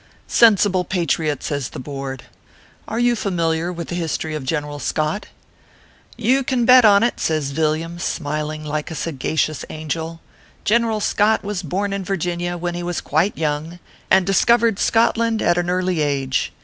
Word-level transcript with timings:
"Sensible 0.27 0.83
patriot," 0.83 1.43
says 1.43 1.69
the 1.69 1.79
Board. 1.79 2.23
"Are 2.87 2.97
you 2.97 3.15
familiar 3.15 3.71
with 3.71 3.89
the 3.89 3.93
history 3.95 4.33
of 4.33 4.43
General 4.43 4.79
Scott 4.79 5.27
?""You 6.31 6.41
can 6.43 6.65
bet 6.65 6.83
on 6.83 7.03
it," 7.03 7.19
says 7.19 7.51
Villiam, 7.51 7.99
smiling 7.99 8.65
like 8.65 8.89
a 8.89 8.95
sagacious 8.95 9.63
angel;" 9.69 10.19
General 10.65 11.01
Scott 11.01 11.43
was 11.43 11.61
born 11.61 11.93
in 11.93 12.03
Vir 12.03 12.17
ginia 12.17 12.59
when 12.59 12.73
he 12.73 12.81
was 12.81 12.99
quite 12.99 13.37
young, 13.37 13.77
and 14.09 14.25
discovered 14.25 14.79
Scot 14.79 15.17
land 15.17 15.39
at 15.39 15.59
an 15.59 15.69
early 15.69 16.01
age. 16.01 16.51